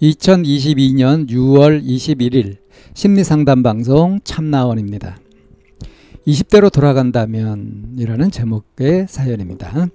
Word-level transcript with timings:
2022년 0.00 1.28
6월 1.28 1.84
21일 1.84 2.56
심리상담 2.94 3.62
방송 3.62 4.18
참나원입니다. 4.24 5.18
20대로 6.26 6.72
돌아간다면 6.72 7.96
이라는 7.98 8.30
제목의 8.30 9.06
사연입니다. 9.10 9.88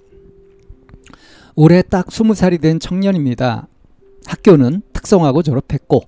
올해 1.56 1.82
딱 1.82 2.06
20살이 2.06 2.60
된 2.60 2.78
청년입니다. 2.78 3.66
학교는 4.26 4.82
특성하고 4.92 5.42
졸업했고 5.42 6.02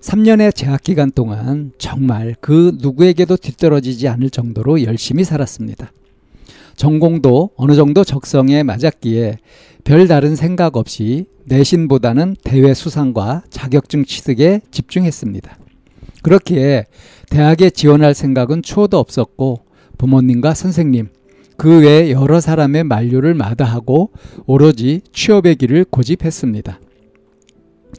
3년의 0.00 0.52
재학 0.52 0.82
기간 0.82 1.12
동안 1.12 1.70
정말 1.78 2.34
그 2.40 2.76
누구에게도 2.80 3.36
뒤떨어지지 3.36 4.08
않을 4.08 4.30
정도로 4.30 4.82
열심히 4.82 5.22
살았습니다. 5.22 5.92
전공도 6.76 7.50
어느 7.56 7.74
정도 7.74 8.04
적성에 8.04 8.62
맞았기에 8.62 9.38
별다른 9.84 10.36
생각 10.36 10.76
없이 10.76 11.26
내신보다는 11.46 12.36
대외 12.44 12.74
수상과 12.74 13.44
자격증 13.50 14.04
취득에 14.04 14.60
집중했습니다. 14.70 15.58
그렇기에 16.22 16.84
대학에 17.30 17.70
지원할 17.70 18.14
생각은 18.14 18.62
추호도 18.62 18.98
없었고 18.98 19.64
부모님과 19.98 20.54
선생님, 20.54 21.08
그 21.56 21.80
외 21.82 22.10
여러 22.10 22.40
사람의 22.40 22.84
만류를 22.84 23.34
마다하고 23.34 24.12
오로지 24.46 25.02
취업의 25.12 25.56
길을 25.56 25.84
고집했습니다. 25.90 26.80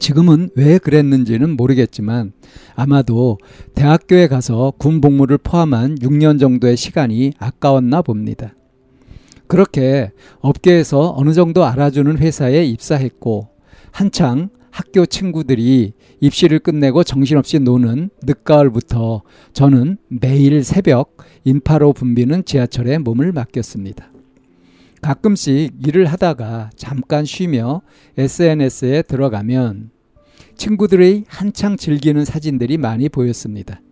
지금은 0.00 0.50
왜 0.56 0.78
그랬는지는 0.78 1.56
모르겠지만 1.56 2.32
아마도 2.74 3.38
대학교에 3.74 4.26
가서 4.26 4.72
군 4.78 5.00
복무를 5.00 5.38
포함한 5.38 5.96
6년 5.96 6.40
정도의 6.40 6.76
시간이 6.76 7.34
아까웠나 7.38 8.02
봅니다. 8.02 8.54
그렇게 9.52 10.12
업계에서 10.40 11.12
어느 11.14 11.34
정도 11.34 11.66
알아주는 11.66 12.16
회사에 12.16 12.64
입사했고 12.64 13.50
한창 13.90 14.48
학교 14.70 15.04
친구들이 15.04 15.92
입시를 16.22 16.58
끝내고 16.58 17.04
정신없이 17.04 17.58
노는 17.58 18.08
늦가을부터 18.22 19.20
저는 19.52 19.98
매일 20.08 20.64
새벽 20.64 21.18
인파로 21.44 21.92
붐비는 21.92 22.46
지하철에 22.46 22.96
몸을 22.96 23.32
맡겼습니다. 23.32 24.10
가끔씩 25.02 25.86
일을 25.86 26.06
하다가 26.06 26.70
잠깐 26.74 27.26
쉬며 27.26 27.82
SNS에 28.16 29.02
들어가면 29.02 29.90
친구들의 30.56 31.24
한창 31.28 31.76
즐기는 31.76 32.24
사진들이 32.24 32.78
많이 32.78 33.10
보였습니다. 33.10 33.82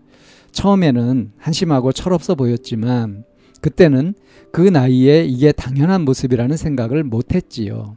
처음에는 0.53 1.33
한심하고 1.37 1.93
철없어 1.93 2.35
보였지만 2.35 3.25
그때는 3.61 4.15
그 4.53 4.61
나이에 4.61 5.25
이게 5.25 5.53
당연한 5.53 6.05
모습이라는 6.05 6.57
생각을 6.57 7.05
못했지요. 7.05 7.97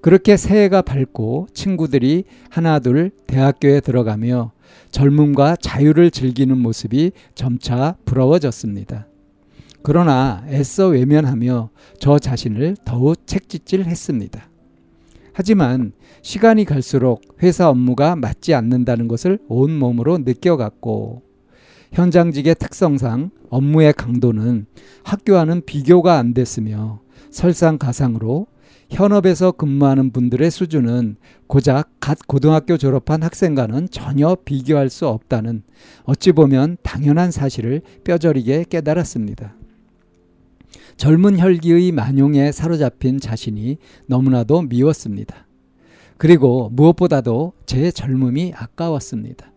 그렇게 0.00 0.36
새해가 0.36 0.82
밝고 0.82 1.48
친구들이 1.54 2.24
하나둘 2.50 3.10
대학교에 3.26 3.80
들어가며 3.80 4.52
젊음과 4.90 5.56
자유를 5.56 6.10
즐기는 6.10 6.56
모습이 6.58 7.12
점차 7.34 7.96
부러워졌습니다. 8.04 9.06
그러나 9.82 10.44
애써 10.48 10.88
외면하며 10.88 11.70
저 11.98 12.18
자신을 12.18 12.76
더욱 12.84 13.26
책짓질 13.26 13.84
했습니다. 13.84 14.48
하지만 15.32 15.92
시간이 16.22 16.64
갈수록 16.64 17.20
회사 17.42 17.68
업무가 17.68 18.14
맞지 18.14 18.54
않는다는 18.54 19.08
것을 19.08 19.38
온몸으로 19.48 20.18
느껴갔고 20.18 21.22
현장직의 21.94 22.56
특성상 22.56 23.30
업무의 23.50 23.92
강도는 23.92 24.66
학교와는 25.04 25.62
비교가 25.64 26.18
안 26.18 26.34
됐으며 26.34 27.00
설상가상으로 27.30 28.48
현업에서 28.90 29.52
근무하는 29.52 30.10
분들의 30.10 30.50
수준은 30.50 31.16
고작 31.46 31.90
갓 32.00 32.18
고등학교 32.26 32.76
졸업한 32.76 33.22
학생과는 33.22 33.90
전혀 33.90 34.36
비교할 34.44 34.90
수 34.90 35.06
없다는 35.06 35.62
어찌 36.02 36.32
보면 36.32 36.78
당연한 36.82 37.30
사실을 37.30 37.82
뼈저리게 38.02 38.64
깨달았습니다. 38.68 39.54
젊은 40.96 41.38
혈기의 41.38 41.92
만용에 41.92 42.50
사로잡힌 42.50 43.20
자신이 43.20 43.78
너무나도 44.06 44.62
미웠습니다. 44.62 45.46
그리고 46.18 46.70
무엇보다도 46.72 47.52
제 47.66 47.92
젊음이 47.92 48.52
아까웠습니다. 48.56 49.52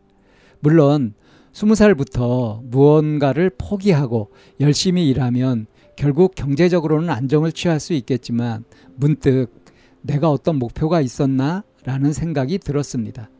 물론 0.59 1.15
스무 1.57 1.73
살부터 1.73 2.62
무언가를 2.66 3.50
포기하고 3.50 4.29
열심히 4.59 5.09
일하면 5.09 5.66
결국 5.95 6.35
경제적으로는 6.35 7.09
안정을 7.09 7.51
취할 7.51 7.79
수 7.79 7.94
있겠지만 7.94 8.63
문득 8.95 9.47
내가 10.03 10.29
어떤 10.29 10.57
목표가 10.57 11.01
있었나? 11.01 11.63
라는 11.84 12.13
생각이 12.13 12.59
들었습니다. 12.59 13.31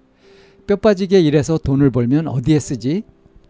뼈 0.66 0.77
빠지게 0.77 1.22
일해서 1.22 1.59
돈을 1.59 1.91
벌면 1.91 2.27
어디에 2.27 2.57
쓰지? 2.57 3.03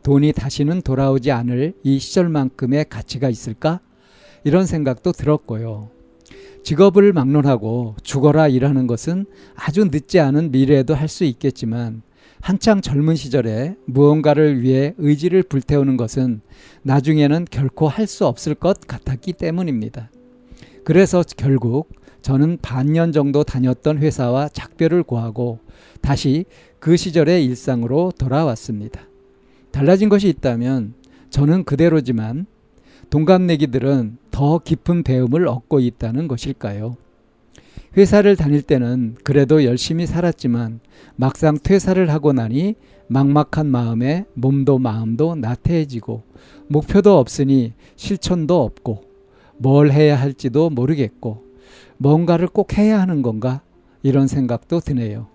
돈이 0.04 0.34
다시는 0.34 0.82
돌아오지 0.82 1.32
않을 1.32 1.74
이 1.84 1.98
시절만큼의 1.98 2.88
가치가 2.90 3.30
있을까? 3.30 3.80
이런 4.44 4.66
생각도 4.66 5.14
들었고요. 5.14 5.92
직업을 6.64 7.14
막론하고 7.14 7.96
죽어라 8.04 8.50
일하는 8.50 8.86
것은 8.86 9.28
아주 9.56 9.86
늦지 9.86 10.20
않은 10.20 10.52
미래에도 10.52 10.94
할 10.94 11.08
수 11.08 11.24
있겠지만 11.24 12.02
한창 12.48 12.80
젊은 12.80 13.18
시절에 13.18 13.76
무언가를 13.84 14.62
위해 14.62 14.94
의지를 14.98 15.44
불태우는 15.44 15.98
것은 15.98 16.40
나중에는 16.82 17.46
결코 17.52 17.90
할 17.90 18.08
수 18.08 18.26
없을 18.26 18.56
것 18.56 18.80
같았기 18.88 19.34
때문입니다. 19.34 20.10
그래서 20.86 21.26
결국 21.36 21.90
저는 22.22 22.60
반년 22.62 23.12
정도 23.12 23.44
다녔던 23.44 23.98
회사와 23.98 24.48
작별을 24.48 25.04
고하고 25.04 25.60
다시 26.00 26.46
그 26.80 26.96
시절의 26.96 27.44
일상으로 27.44 28.14
돌아왔습니다. 28.18 29.02
달라진 29.72 30.08
것이 30.08 30.30
있다면 30.30 30.94
저는 31.30 31.66
그대로지만 31.66 32.46
동갑내기들은 33.10 34.20
더 34.32 34.60
깊은 34.60 35.04
배움을 35.04 35.50
얻고 35.50 35.82
있다는 35.82 36.30
것일까요? 36.30 36.96
회사를 37.98 38.36
다닐 38.36 38.62
때는 38.62 39.16
그래도 39.24 39.64
열심히 39.64 40.06
살았지만 40.06 40.82
막상 41.16 41.58
퇴사를 41.58 42.08
하고 42.12 42.32
나니 42.32 42.76
막막한 43.08 43.66
마음에 43.66 44.26
몸도 44.36 44.78
마음도 44.78 45.34
나태해지고 45.34 46.22
목표도 46.68 47.18
없으니 47.18 47.74
실천도 47.96 48.62
없고 48.62 49.02
뭘 49.58 49.92
해야 49.92 50.16
할지도 50.16 50.70
모르겠고 50.70 51.44
뭔가를 51.98 52.48
꼭 52.48 52.78
해야 52.78 53.02
하는 53.02 53.24
건가 53.24 53.62
이런 54.04 54.28
생각도 54.28 54.80
드네요. 54.80 55.28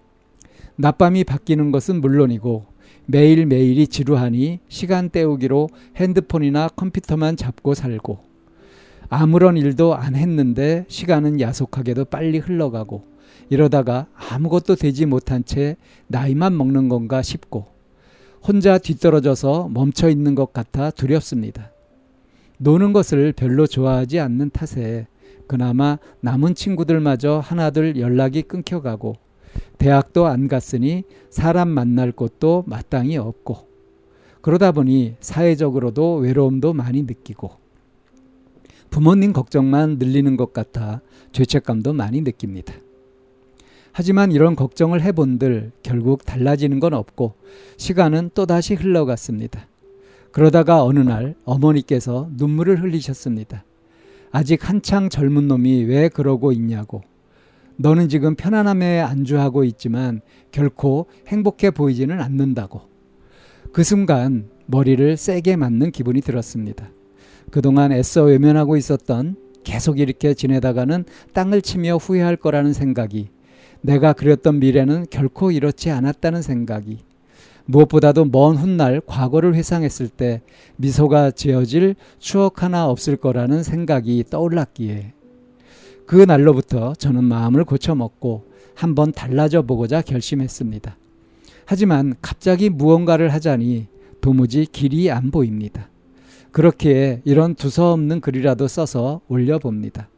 낮밤이 0.77 1.25
바뀌는 1.25 1.73
것은 1.73 2.01
물론이고 2.01 2.67
매일매일이 3.07 3.89
지루하니 3.89 4.61
시간 4.69 5.09
때우기로 5.09 5.69
핸드폰이나 5.97 6.69
컴퓨터만 6.69 7.37
잡고 7.37 7.75
살고 7.75 8.32
아무런 9.15 9.59
일도 9.59 9.95
안 9.95 10.15
했는데 10.15 10.87
시간은 10.89 11.39
야속하게도 11.39 12.07
빨리 12.07 12.39
흘러가고 12.39 13.05
이러다가 13.51 14.07
아무것도 14.15 14.75
되지 14.77 15.05
못한 15.05 15.45
채 15.45 15.77
나이만 16.07 16.57
먹는 16.57 16.89
건가 16.89 17.21
싶고 17.21 17.67
혼자 18.43 18.79
뒤떨어져서 18.79 19.69
멈춰 19.69 20.09
있는 20.09 20.35
것 20.35 20.55
같아 20.55 20.91
두렵습니다. 20.91 21.73
노는 22.57 22.95
것을 22.95 23.35
별로 23.35 23.67
좋아하지 23.67 24.19
않는 24.19 24.49
탓에 24.49 25.07
그나마 25.47 25.99
남은 26.21 26.55
친구들마저 26.55 27.39
하나둘 27.45 27.99
연락이 27.99 28.41
끊겨가고 28.41 29.17
대학도 29.77 30.25
안 30.25 30.49
갔으니 30.49 31.03
사람 31.29 31.69
만날 31.69 32.13
곳도 32.13 32.65
마땅히 32.67 33.19
없고 33.19 33.69
그러다 34.41 34.73
보니 34.73 35.17
사회적으로도 35.21 36.17
외로움도 36.17 36.73
많이 36.73 37.03
느끼고 37.03 37.62
부모님 38.93 39.33
걱정만 39.33 39.97
늘리는 39.99 40.37
것 40.37 40.53
같아 40.53 41.01
죄책감도 41.33 41.95
많이 41.95 42.21
느낍니다. 42.21 42.75
하지만 43.91 44.33
이런 44.33 44.55
걱정을 44.55 45.01
해본들 45.01 45.73
결국 45.83 46.27
달라지는 46.27 46.79
건 46.79 46.93
없고 46.93 47.33
시간은 47.79 48.31
또다시 48.35 48.75
흘러갔습니다. 48.75 49.67
그러다가 50.31 50.85
어느 50.85 50.99
날 50.99 51.35
어머니께서 51.45 52.29
눈물을 52.37 52.83
흘리셨습니다. 52.83 53.65
아직 54.31 54.69
한창 54.69 55.09
젊은 55.09 55.49
놈이 55.49 55.85
왜 55.85 56.11
그러고 56.11 56.53
있냐고. 56.53 57.03
너는 57.77 58.11
지금 58.11 58.35
편안함에 58.35 59.01
안주하고 59.01 59.65
있지만 59.65 60.21
결코 60.51 61.07
행복해 61.29 61.71
보이지는 61.71 62.21
않는다고. 62.21 62.83
그 63.73 63.85
순간 63.85 64.51
머리를 64.67 65.17
세게 65.17 65.57
맞는 65.57 65.93
기분이 65.93 66.21
들었습니다. 66.21 66.91
그동안 67.51 67.93
애써 67.93 68.25
외면하고 68.25 68.77
있었던 68.77 69.37
계속 69.65 69.99
이렇게 69.99 70.35
지내다가는 70.35 71.05
땅을 71.33 71.63
치며 71.63 71.97
후회할 71.97 72.37
거라는 72.37 72.73
생각이 72.73 73.29
내가 73.81 74.13
그렸던 74.13 74.61
미래는 74.61 75.07
결코 75.11 75.51
이렇지 75.51 75.91
않았다는 75.91 76.43
생각이 76.43 76.99
무엇보다도 77.65 78.27
먼 78.27 78.57
훗날 78.57 79.01
과거를 79.05 79.55
회상했을 79.55 80.09
때 80.09 80.41
미소가 80.77 81.31
지어질 81.31 81.95
추억 82.19 82.63
하나 82.63 82.89
없을 82.89 83.17
거라는 83.17 83.63
생각이 83.63 84.25
떠올랐기에 84.29 85.13
그 86.07 86.17
날로부터 86.17 86.95
저는 86.95 87.25
마음을 87.25 87.65
고쳐먹고 87.65 88.45
한번 88.75 89.13
달라져 89.13 89.63
보고자 89.63 90.03
결심했습니다. 90.03 90.97
하지만 91.65 92.15
갑자기 92.21 92.69
무언가를 92.69 93.33
하자니 93.33 93.87
도무지 94.21 94.67
길이 94.67 95.11
안 95.11 95.31
보입니다. 95.31 95.89
그렇기에 96.53 97.23
이런 97.25 97.55
두서없는 97.55 98.21
글이라도 98.21 98.69
써서 98.69 99.21
올려봅니다. 99.29 100.09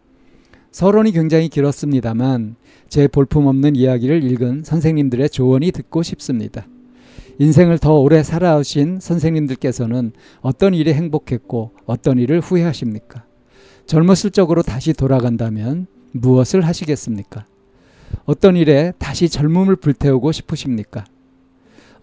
서론이 0.73 1.13
굉장히 1.13 1.49
길었습니다만 1.49 2.57
제 2.89 3.07
볼품없는 3.07 3.77
이야기를 3.77 4.25
읽은 4.25 4.65
선생님들의 4.65 5.31
조언이 5.31 5.71
듣고 5.71 6.03
싶습니다. 6.03 6.67
인생을 7.39 7.79
더 7.79 7.99
오래 7.99 8.23
살아오신 8.23 8.99
선생님들께서는 9.01 10.13
어떤 10.41 10.75
일이 10.75 10.93
행복했고 10.93 11.73
어떤 11.87 12.19
일을 12.19 12.41
후회하십니까? 12.41 13.25
젊었을 13.87 14.31
적으로 14.31 14.63
다시 14.63 14.93
돌아간다면 14.93 15.87
무엇을 16.13 16.63
하시겠습니까? 16.63 17.45
어떤 18.25 18.57
일에 18.57 18.93
다시 18.99 19.29
젊음을 19.29 19.77
불태우고 19.77 20.33
싶으십니까? 20.33 21.05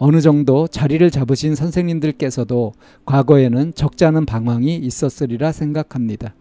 어느 0.04 0.20
정도 0.20 0.68
자리를 0.68 1.12
잡으신 1.12 1.54
선생님들께서도 1.54 2.74
과거에는 3.06 3.76
적지 3.76 4.04
않은 4.06 4.26
방황이 4.26 4.76
있었으리라 4.76 5.52
생각합니다. 5.52 6.34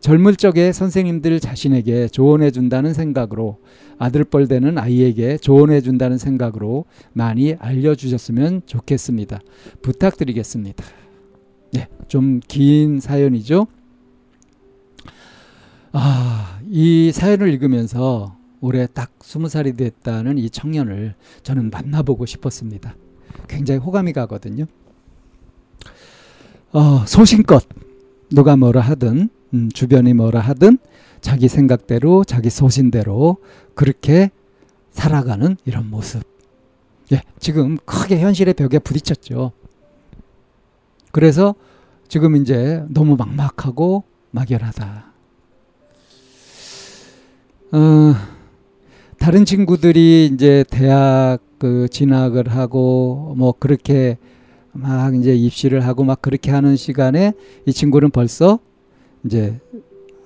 젊을 0.00 0.36
적에 0.36 0.72
선생님들 0.72 1.40
자신에게 1.40 2.08
조언해 2.08 2.50
준다는 2.50 2.94
생각으로 2.94 3.58
아들뻘 3.98 4.48
되는 4.48 4.78
아이에게 4.78 5.36
조언해 5.36 5.82
준다는 5.82 6.16
생각으로 6.16 6.86
많이 7.12 7.54
알려주셨으면 7.58 8.62
좋겠습니다. 8.64 9.40
부탁드리겠습니다. 9.82 10.82
네, 11.74 11.86
좀 12.08 12.40
긴 12.48 12.98
사연이죠. 12.98 13.66
아, 15.92 16.60
이 16.70 17.12
사연을 17.12 17.52
읽으면서 17.52 18.39
올해 18.60 18.86
딱 18.86 19.10
스무 19.22 19.48
살이 19.48 19.74
됐다는 19.74 20.38
이 20.38 20.50
청년을 20.50 21.14
저는 21.42 21.70
만나보고 21.70 22.26
싶었습니다. 22.26 22.94
굉장히 23.48 23.80
호감이 23.80 24.12
가거든요. 24.12 24.66
어, 26.72 27.04
소신껏 27.06 27.64
누가 28.30 28.56
뭐라 28.56 28.80
하든 28.80 29.28
음, 29.54 29.68
주변이 29.70 30.14
뭐라 30.14 30.40
하든 30.40 30.78
자기 31.20 31.48
생각대로 31.48 32.24
자기 32.24 32.50
소신대로 32.50 33.38
그렇게 33.74 34.30
살아가는 34.90 35.56
이런 35.64 35.90
모습. 35.90 36.22
예, 37.12 37.22
지금 37.38 37.76
크게 37.84 38.20
현실의 38.20 38.54
벽에 38.54 38.78
부딪혔죠. 38.78 39.52
그래서 41.12 41.54
지금 42.08 42.36
이제 42.36 42.84
너무 42.88 43.16
막막하고 43.16 44.04
막연하다. 44.30 45.10
어, 47.72 48.14
다른 49.20 49.44
친구들이 49.44 50.30
이제 50.32 50.64
대학 50.70 51.40
그 51.58 51.88
진학을 51.90 52.48
하고 52.48 53.34
뭐 53.36 53.52
그렇게 53.52 54.16
막 54.72 55.14
이제 55.14 55.34
입시를 55.36 55.86
하고 55.86 56.04
막 56.04 56.22
그렇게 56.22 56.50
하는 56.50 56.74
시간에 56.74 57.34
이 57.66 57.72
친구는 57.72 58.10
벌써 58.12 58.58
이제 59.26 59.60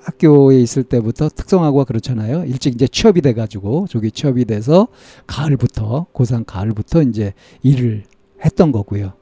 학교에 0.00 0.60
있을 0.60 0.84
때부터 0.84 1.28
특성화고가 1.28 1.82
그렇잖아요. 1.82 2.44
일찍 2.44 2.76
이제 2.76 2.86
취업이 2.86 3.20
돼가지고 3.20 3.88
조기 3.88 4.12
취업이 4.12 4.44
돼서 4.44 4.86
가을부터 5.26 6.06
고3 6.14 6.44
가을부터 6.46 7.02
이제 7.02 7.34
일을 7.64 8.04
했던 8.44 8.70
거고요. 8.70 9.12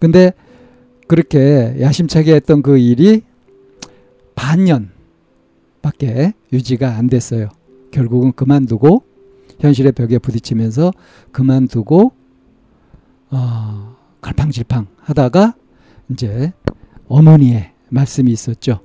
근데 0.00 0.32
그렇게 1.06 1.76
야심차게 1.80 2.34
했던 2.34 2.62
그 2.62 2.78
일이 2.78 3.22
반년 4.34 4.90
밖에 5.82 6.32
유지가 6.52 6.96
안 6.96 7.06
됐어요. 7.06 7.50
결국은 7.90 8.32
그만두고 8.32 9.04
현실의 9.60 9.92
벽에 9.92 10.18
부딪히면서 10.18 10.92
그만두고 11.32 12.12
어, 13.30 13.96
갈팡질팡 14.20 14.86
하다가 15.00 15.54
이제 16.10 16.52
어머니의 17.08 17.72
말씀이 17.88 18.30
있었죠. 18.30 18.80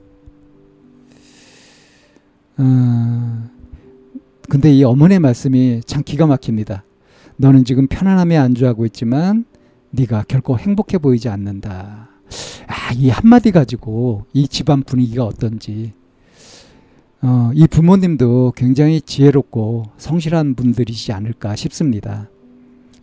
어, 2.57 3.49
근데 4.49 4.73
이 4.73 4.83
어머니의 4.83 5.19
말씀이 5.19 5.81
참 5.85 6.03
기가 6.03 6.27
막힙니다. 6.27 6.83
너는 7.37 7.65
지금 7.65 7.87
편안함에 7.87 8.37
안주하고 8.37 8.85
있지만 8.87 9.45
네가 9.91 10.25
결코 10.27 10.57
행복해 10.57 10.99
보이지 10.99 11.29
않는다. 11.29 12.09
아, 12.67 12.93
이 12.93 13.09
한마디 13.09 13.51
가지고 13.51 14.25
이 14.33 14.47
집안 14.47 14.83
분위기가 14.83 15.25
어떤지 15.25 15.93
어, 17.23 17.51
이 17.53 17.67
부모님도 17.67 18.53
굉장히 18.55 18.99
지혜롭고 18.99 19.85
성실한 19.97 20.55
분들이지 20.55 21.11
않을까 21.13 21.55
싶습니다. 21.55 22.29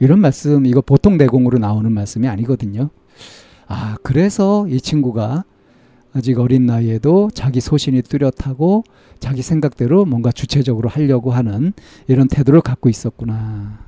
이런 0.00 0.19
말씀, 0.19 0.67
이거 0.67 0.81
보통 0.81 1.17
내공으로 1.17 1.59
나오는 1.59 1.91
말씀이 1.91 2.26
아니거든요. 2.26 2.91
아, 3.69 3.97
그래서 4.03 4.67
이 4.69 4.81
친구가 4.81 5.44
아직 6.15 6.38
어린 6.41 6.67
나이에도 6.67 7.31
자기 7.32 7.61
소신이 7.61 8.03
뚜렷하고 8.03 8.82
자기 9.20 9.43
생각대로 9.43 10.05
뭔가 10.05 10.32
주체적으로 10.32 10.88
하려고 10.88 11.31
하는 11.31 11.73
이런 12.09 12.26
태도를 12.26 12.61
갖고 12.61 12.88
있었구나. 12.88 13.79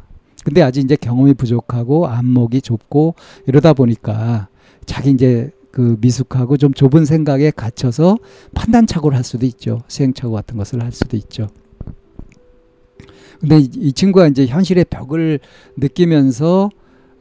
근데 0.45 0.63
아직 0.63 0.85
이제 0.85 0.97
경험이 0.97 1.35
부족하고 1.35 2.07
안목이 2.07 2.63
좁고 2.63 3.15
이러다 3.47 3.73
보니까 3.73 4.49
자기 4.87 5.11
이제 5.11 5.51
그 5.71 5.97
미숙하고 6.01 6.57
좀 6.57 6.73
좁은 6.75 7.05
생각에 7.05 7.51
갇혀서 7.51 8.19
판단착오를 8.55 9.17
할 9.17 9.25
수도 9.25 9.47
있죠. 9.47 9.83
시행착오 9.89 10.33
같은 10.33 10.57
것을 10.57 10.83
할 10.83 10.93
수도 10.93 11.17
있죠. 11.17 11.49
근데 13.41 13.59
이, 13.59 13.71
이 13.75 13.93
친구가 13.93 14.29
이제 14.29 14.47
현실의 14.47 14.87
벽을 14.91 15.41
느끼면서 15.77 16.71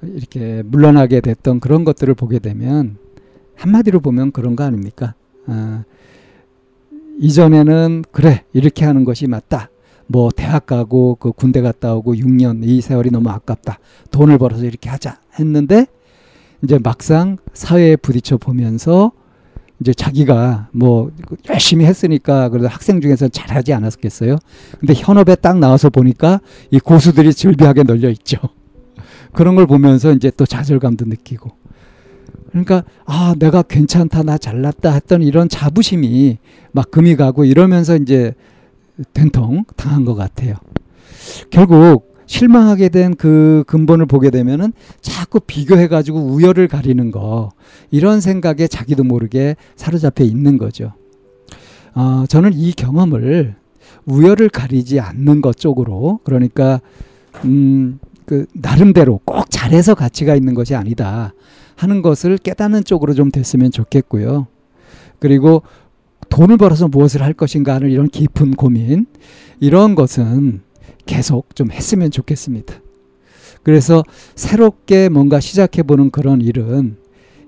이렇게 0.02 0.64
물러나게 0.66 1.22
됐던 1.22 1.60
그런 1.60 1.84
것들을 1.84 2.14
보게 2.14 2.40
되면 2.40 2.98
한마디로 3.56 4.00
보면 4.00 4.32
그런 4.32 4.56
거 4.56 4.64
아닙니까? 4.64 5.14
아, 5.46 5.84
이전에는 7.20 8.06
그래 8.12 8.46
이렇게 8.54 8.86
하는 8.86 9.04
것이 9.04 9.28
맞다. 9.28 9.70
뭐 10.08 10.32
대학 10.36 10.66
가고 10.66 11.16
그 11.20 11.32
군대 11.32 11.62
갔다 11.62 11.94
오고 11.94 12.16
6년 12.16 12.62
이 12.64 12.82
세월이 12.82 13.12
너무 13.12 13.30
아깝다. 13.30 13.80
돈을 14.12 14.38
벌어서 14.38 14.66
이렇게 14.66 14.90
하자 14.90 15.20
했는데 15.38 15.86
이제 16.64 16.78
막상 16.82 17.38
사회에 17.54 17.96
부딪혀 17.96 18.38
보면서 18.38 19.12
이제 19.80 19.94
자기가 19.94 20.68
뭐 20.72 21.12
열심히 21.50 21.86
했으니까 21.86 22.50
그래도 22.50 22.68
학생 22.68 23.00
중에서 23.00 23.30
잘하지 23.30 23.74
않았겠어요. 23.74 24.38
근데 24.80 24.94
현업에 24.94 25.36
딱 25.36 25.58
나와서 25.58 25.90
보니까 25.90 26.42
이 26.70 26.80
고수들이 26.80 27.34
즐비하게 27.34 27.84
널려 27.84 28.10
있죠. 28.10 28.38
그런 29.32 29.56
걸 29.56 29.68
보면서 29.68 30.12
이제 30.12 30.32
또 30.36 30.46
좌절감도 30.46 31.06
느끼고. 31.06 31.52
그러니까 32.50 32.84
아 33.06 33.36
내가 33.38 33.62
괜찮다 33.62 34.24
나 34.24 34.38
잘났다 34.38 34.92
했던 34.92 35.22
이런 35.22 35.48
자부심이 35.48 36.40
막 36.72 36.92
금이 36.92 37.16
가고 37.16 37.46
이러면서 37.46 37.96
이제 37.96 38.34
된통 39.14 39.64
당한 39.78 40.04
것 40.04 40.16
같아요. 40.16 40.56
결국 41.52 42.09
실망하게 42.30 42.90
된 42.90 43.16
그 43.18 43.64
근본을 43.66 44.06
보게 44.06 44.30
되면은 44.30 44.72
자꾸 45.02 45.40
비교해가지고 45.40 46.20
우열을 46.20 46.68
가리는 46.68 47.12
거 47.12 47.50
이런 47.90 48.22
생각에 48.22 48.68
자기도 48.68 49.04
모르게 49.04 49.56
사로잡혀 49.76 50.24
있는 50.24 50.58
거죠. 50.58 50.94
어, 51.96 52.26
저는 52.30 52.54
이 52.54 52.72
경험을 52.72 53.56
우열을 54.06 54.50
가리지 54.50 55.00
않는 55.00 55.42
것 55.42 55.58
쪽으로 55.58 56.20
그러니까 56.24 56.80
음, 57.46 58.00
그 58.26 58.46
나름대로 58.54 59.20
꼭 59.26 59.50
잘해서 59.50 59.96
가치가 59.96 60.36
있는 60.36 60.54
것이 60.54 60.76
아니다 60.76 61.34
하는 61.76 62.02
것을 62.04 62.38
깨닫는 62.38 62.84
쪽으로 62.84 63.16
좀 63.16 63.32
됐으면 63.32 63.72
좋겠고요. 63.72 64.48
그리고 65.18 65.64
돈을 66.30 66.58
벌어서 66.58 66.88
무엇을 66.88 67.24
할 67.24 67.34
것인가 67.34 67.74
하는 67.74 67.90
이런 67.90 68.08
깊은 68.08 68.52
고민 68.52 69.08
이런 69.60 69.96
것은 69.96 70.62
계속 71.06 71.56
좀 71.56 71.72
했으면 71.72 72.12
좋겠습니다. 72.12 72.76
그래서 73.64 74.04
새롭게 74.36 75.10
뭔가 75.10 75.40
시작해 75.40 75.84
보는 75.84 76.12
그런 76.12 76.42
일은 76.42 76.98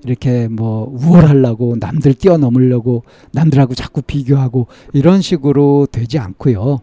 이렇게 0.03 0.47
뭐 0.47 0.91
우월하려고 0.97 1.77
남들 1.79 2.13
뛰어넘으려고 2.13 3.03
남들하고 3.31 3.75
자꾸 3.75 4.01
비교하고 4.01 4.67
이런 4.93 5.21
식으로 5.21 5.87
되지 5.91 6.17
않고요. 6.19 6.79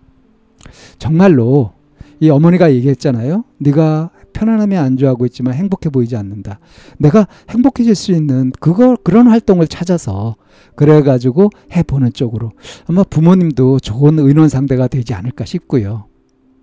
정말로 0.99 1.73
이 2.21 2.31
어머니가 2.31 2.73
얘기했잖아요. 2.73 3.45
네가 3.59 4.11
편안함에 4.33 4.77
안주하고 4.77 5.27
있지만 5.27 5.55
행복해 5.55 5.91
보이지 5.91 6.17
않는다. 6.17 6.61
내가 6.99 7.27
행복해질 7.51 7.95
수 7.95 8.13
있는 8.13 8.53
그걸 8.61 8.97
그런 9.03 9.27
활동을 9.27 9.67
찾아서 9.67 10.37
그래 10.75 11.03
가지고 11.03 11.51
해 11.73 11.83
보는 11.83 12.13
쪽으로 12.13 12.53
아마 12.87 13.03
부모님도 13.03 13.81
좋은 13.81 14.19
의논 14.19 14.49
상대가 14.49 14.87
되지 14.87 15.15
않을까 15.15 15.45
싶고요. 15.45 16.08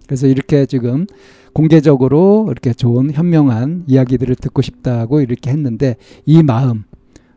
그래서 0.07 0.27
이렇게 0.27 0.65
지금 0.65 1.05
공개적으로 1.53 2.47
이렇게 2.51 2.73
좋은 2.73 3.11
현명한 3.11 3.85
이야기들을 3.87 4.35
듣고 4.35 4.61
싶다고 4.61 5.21
이렇게 5.21 5.49
했는데 5.51 5.95
이 6.25 6.43
마음 6.43 6.83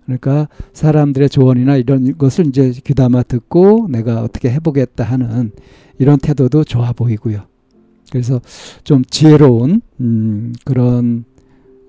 그러니까 0.05 0.49
사람들의 0.73 1.29
조언이나 1.29 1.77
이런 1.77 2.17
것을 2.17 2.47
이제 2.47 2.73
귀담아 2.73 3.25
듣고 3.25 3.89
내가 3.91 4.23
어떻게 4.23 4.51
해보겠다 4.51 5.05
하는 5.05 5.53
이런 5.99 6.19
태도도 6.19 6.65
좋아 6.65 6.93
보이고요. 6.93 7.43
그래서 8.11 8.41
좀 8.85 9.05
지혜로운 9.05 9.83
음, 10.01 10.55
그런 10.65 11.25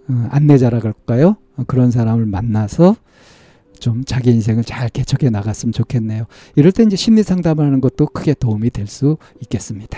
어, 0.09 0.27
안내자라 0.31 0.79
그럴까요? 0.79 1.38
그런 1.67 1.91
사람을 1.91 2.25
만나서 2.25 2.95
좀 3.79 4.03
자기 4.03 4.31
인생을 4.31 4.65
잘 4.65 4.89
개척해 4.89 5.29
나갔으면 5.29 5.71
좋겠네요. 5.71 6.25
이럴 6.57 6.74
때 6.74 6.83
이제 6.83 6.98
심리 6.98 7.24
상담을 7.24 7.65
하는 7.65 7.79
것도 7.79 8.07
크게 8.07 8.33
도움이 8.33 8.69
될 8.71 8.88
수 8.88 9.17
있겠습니다. 9.41 9.98